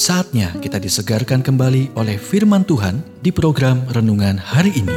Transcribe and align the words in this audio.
Saatnya 0.00 0.56
kita 0.64 0.80
disegarkan 0.80 1.44
kembali 1.44 1.92
oleh 1.92 2.16
firman 2.16 2.64
Tuhan 2.64 3.04
di 3.20 3.28
program 3.28 3.84
renungan 3.92 4.40
hari 4.40 4.72
ini. 4.72 4.96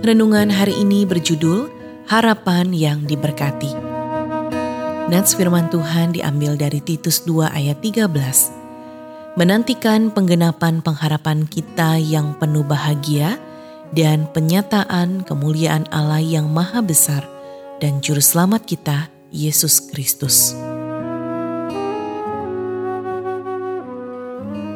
Renungan 0.00 0.48
hari 0.48 0.80
ini 0.80 1.04
berjudul 1.04 1.68
Harapan 2.08 2.72
yang 2.72 3.04
Diberkati. 3.04 3.76
Nats 5.12 5.36
firman 5.36 5.68
Tuhan 5.68 6.16
diambil 6.16 6.56
dari 6.56 6.80
Titus 6.80 7.20
2 7.28 7.52
ayat 7.52 7.84
13. 7.84 9.36
Menantikan 9.36 10.08
penggenapan 10.08 10.80
pengharapan 10.80 11.44
kita 11.44 12.00
yang 12.00 12.32
penuh 12.40 12.64
bahagia 12.64 13.36
dan 13.94 14.26
penyataan 14.34 15.22
kemuliaan 15.22 15.86
Allah 15.94 16.18
yang 16.18 16.50
maha 16.50 16.82
besar 16.82 17.22
dan 17.78 18.02
juru 18.02 18.18
selamat 18.18 18.66
kita, 18.66 19.06
Yesus 19.30 19.78
Kristus. 19.78 20.50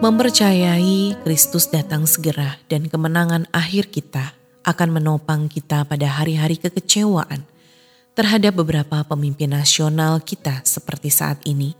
Mempercayai 0.00 1.20
Kristus 1.22 1.68
datang 1.68 2.08
segera 2.08 2.56
dan 2.66 2.88
kemenangan 2.88 3.46
akhir 3.52 3.92
kita 3.92 4.32
akan 4.64 4.88
menopang 4.98 5.46
kita 5.46 5.84
pada 5.84 6.08
hari-hari 6.08 6.56
kekecewaan 6.56 7.44
terhadap 8.16 8.56
beberapa 8.58 9.04
pemimpin 9.04 9.52
nasional 9.52 10.24
kita 10.24 10.64
seperti 10.64 11.12
saat 11.12 11.38
ini. 11.44 11.76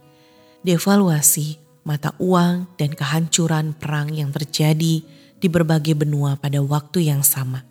Devaluasi, 0.62 1.58
mata 1.83 2.14
uang, 2.20 2.78
dan 2.78 2.92
kehancuran 2.94 3.74
perang 3.74 4.12
yang 4.12 4.30
terjadi 4.30 5.02
di 5.42 5.51
berbagai 5.51 5.98
benua 5.98 6.38
pada 6.38 6.62
waktu 6.62 7.10
yang 7.10 7.27
sama. 7.27 7.66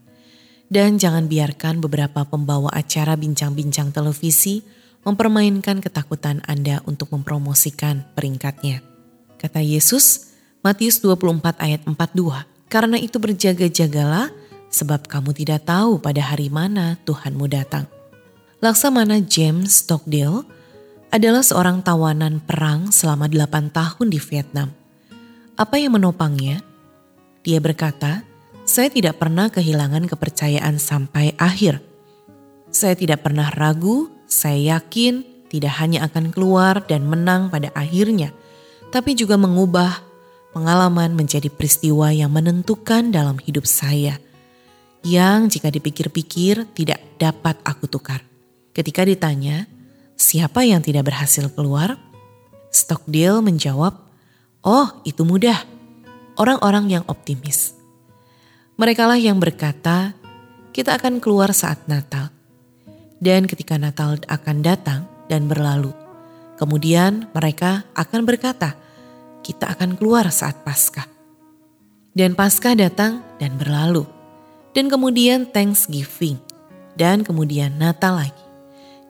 Dan 0.68 1.00
jangan 1.00 1.32
biarkan 1.32 1.80
beberapa 1.80 2.28
pembawa 2.28 2.72
acara 2.76 3.16
bincang-bincang 3.16 3.96
televisi 3.96 4.64
mempermainkan 5.08 5.80
ketakutan 5.80 6.44
Anda 6.44 6.84
untuk 6.84 7.16
mempromosikan 7.16 8.08
peringkatnya. 8.14 8.84
Kata 9.40 9.64
Yesus, 9.64 10.32
Matius 10.62 11.02
24 11.02 11.58
ayat 11.58 11.82
42, 11.88 12.70
karena 12.70 12.98
itu 13.00 13.18
berjaga-jagalah 13.18 14.30
sebab 14.72 15.10
kamu 15.10 15.36
tidak 15.36 15.68
tahu 15.68 16.00
pada 16.00 16.24
hari 16.24 16.48
mana 16.48 16.96
Tuhanmu 17.04 17.50
datang. 17.52 17.90
Laksamana 18.62 19.20
James 19.26 19.84
Stockdale 19.84 20.46
adalah 21.12 21.44
seorang 21.44 21.84
tawanan 21.84 22.40
perang 22.40 22.94
selama 22.94 23.28
8 23.28 23.74
tahun 23.74 24.08
di 24.08 24.20
Vietnam. 24.22 24.72
Apa 25.60 25.76
yang 25.82 26.00
menopangnya? 26.00 26.64
Dia 27.42 27.58
berkata, 27.58 28.22
saya 28.62 28.94
tidak 28.94 29.18
pernah 29.18 29.50
kehilangan 29.50 30.06
kepercayaan 30.06 30.78
sampai 30.78 31.34
akhir. 31.42 31.82
Saya 32.70 32.94
tidak 32.94 33.26
pernah 33.26 33.50
ragu, 33.50 34.08
saya 34.30 34.80
yakin 34.80 35.26
tidak 35.52 35.76
hanya 35.84 36.08
akan 36.08 36.32
keluar 36.32 36.86
dan 36.88 37.04
menang 37.04 37.52
pada 37.52 37.68
akhirnya, 37.76 38.32
tapi 38.94 39.18
juga 39.18 39.36
mengubah 39.36 40.00
pengalaman 40.56 41.12
menjadi 41.12 41.52
peristiwa 41.52 42.16
yang 42.16 42.32
menentukan 42.32 43.12
dalam 43.12 43.36
hidup 43.42 43.68
saya, 43.68 44.16
yang 45.04 45.52
jika 45.52 45.68
dipikir-pikir 45.68 46.72
tidak 46.72 47.04
dapat 47.20 47.60
aku 47.68 47.92
tukar. 47.92 48.24
Ketika 48.72 49.04
ditanya, 49.04 49.68
siapa 50.16 50.64
yang 50.64 50.80
tidak 50.80 51.12
berhasil 51.12 51.52
keluar? 51.52 52.00
Stockdale 52.72 53.44
menjawab, 53.44 54.00
oh 54.64 54.88
itu 55.04 55.28
mudah 55.28 55.60
orang-orang 56.40 57.00
yang 57.00 57.04
optimis. 57.08 57.76
Merekalah 58.80 59.20
yang 59.20 59.38
berkata, 59.38 60.16
kita 60.72 60.96
akan 60.96 61.20
keluar 61.20 61.52
saat 61.52 61.84
Natal. 61.86 62.32
Dan 63.22 63.46
ketika 63.46 63.78
Natal 63.78 64.18
akan 64.26 64.58
datang 64.66 65.06
dan 65.30 65.46
berlalu, 65.46 65.94
kemudian 66.58 67.30
mereka 67.36 67.86
akan 67.94 68.26
berkata, 68.26 68.74
kita 69.42 69.70
akan 69.74 69.98
keluar 69.98 70.30
saat 70.34 70.62
Paskah. 70.66 71.06
Dan 72.12 72.36
Paskah 72.36 72.76
datang 72.76 73.24
dan 73.40 73.56
berlalu. 73.56 74.04
Dan 74.72 74.88
kemudian 74.88 75.48
Thanksgiving. 75.48 76.40
Dan 76.96 77.24
kemudian 77.24 77.76
Natal 77.80 78.20
lagi. 78.20 78.46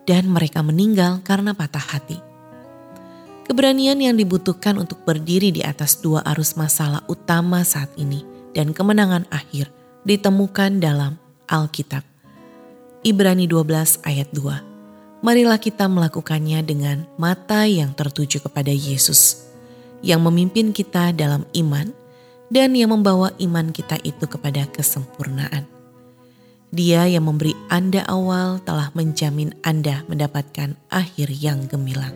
Dan 0.05 0.29
mereka 0.29 0.61
meninggal 0.65 1.21
karena 1.21 1.53
patah 1.53 1.81
hati. 1.81 2.30
Keberanian 3.45 3.97
yang 3.97 4.15
dibutuhkan 4.15 4.77
untuk 4.77 5.01
berdiri 5.01 5.49
di 5.49 5.61
atas 5.65 5.97
dua 5.99 6.21
arus 6.33 6.53
masalah 6.53 7.01
utama 7.09 7.65
saat 7.65 7.89
ini 7.97 8.21
dan 8.53 8.71
kemenangan 8.71 9.25
akhir 9.33 9.73
ditemukan 10.05 10.77
dalam 10.81 11.17
Alkitab. 11.49 12.05
Ibrani 13.01 13.49
12 13.49 14.05
ayat 14.05 14.29
2. 14.29 15.25
Marilah 15.25 15.57
kita 15.57 15.89
melakukannya 15.89 16.61
dengan 16.65 17.05
mata 17.17 17.65
yang 17.65 17.93
tertuju 17.93 18.41
kepada 18.45 18.69
Yesus, 18.69 19.49
yang 20.05 20.21
memimpin 20.21 20.73
kita 20.73 21.13
dalam 21.13 21.45
iman 21.57 21.93
dan 22.49 22.73
yang 22.77 22.93
membawa 22.93 23.33
iman 23.37 23.69
kita 23.73 23.97
itu 24.05 24.25
kepada 24.25 24.65
kesempurnaan. 24.69 25.65
Dia 26.71 27.03
yang 27.09 27.27
memberi 27.27 27.51
Anda 27.67 28.05
awal 28.07 28.63
telah 28.63 28.89
menjamin 28.95 29.53
Anda 29.61 30.07
mendapatkan 30.07 30.77
akhir 30.87 31.27
yang 31.35 31.67
gemilang. 31.67 32.15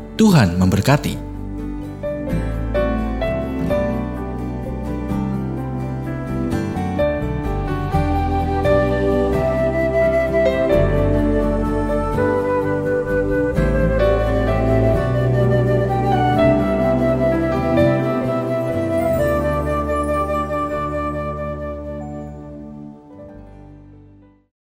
Tuhan 0.21 0.53
memberkati. 0.53 1.30